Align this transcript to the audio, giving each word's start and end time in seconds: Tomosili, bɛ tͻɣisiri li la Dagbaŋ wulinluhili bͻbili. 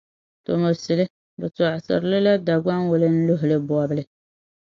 Tomosili, 0.45 1.05
bɛ 1.39 1.47
tͻɣisiri 1.55 2.07
li 2.11 2.19
la 2.25 2.33
Dagbaŋ 2.47 2.81
wulinluhili 2.89 3.57
bͻbili. 3.67 4.03